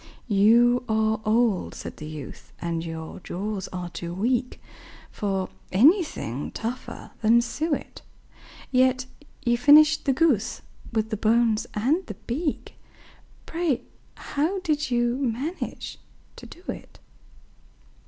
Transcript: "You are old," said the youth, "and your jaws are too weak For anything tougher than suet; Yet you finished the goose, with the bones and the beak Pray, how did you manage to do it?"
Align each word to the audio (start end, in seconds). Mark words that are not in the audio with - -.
"You 0.27 0.83
are 0.89 1.21
old," 1.25 1.75
said 1.75 1.97
the 1.97 2.07
youth, 2.07 2.51
"and 2.59 2.83
your 2.83 3.19
jaws 3.19 3.67
are 3.71 3.91
too 3.91 4.15
weak 4.15 4.59
For 5.11 5.47
anything 5.71 6.49
tougher 6.53 7.11
than 7.21 7.39
suet; 7.41 8.01
Yet 8.71 9.05
you 9.45 9.59
finished 9.59 10.05
the 10.05 10.13
goose, 10.13 10.63
with 10.91 11.11
the 11.11 11.17
bones 11.17 11.67
and 11.75 12.03
the 12.07 12.15
beak 12.25 12.73
Pray, 13.45 13.83
how 14.15 14.57
did 14.61 14.89
you 14.89 15.17
manage 15.17 15.99
to 16.35 16.47
do 16.47 16.63
it?" 16.67 16.97